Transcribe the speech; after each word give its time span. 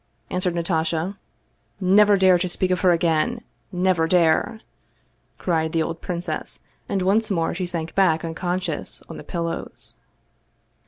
"answered 0.31 0.55
Natasha." 0.55 1.15
Never 1.99 2.17
dare 2.17 2.39
to 2.39 2.49
speak 2.49 2.71
of 2.71 2.79
her 2.81 2.89
again! 2.91 3.41
Never 3.71 4.07
dare!" 4.07 4.61
cried 5.37 5.73
the 5.73 5.83
old 5.83 6.01
princess, 6.01 6.59
and 6.89 7.03
once 7.03 7.29
more 7.29 7.53
she 7.53 7.67
sank 7.67 7.93
back 7.93 8.25
unconscious 8.25 9.03
on 9.09 9.17
the 9.17 9.23
pillows. 9.23 9.97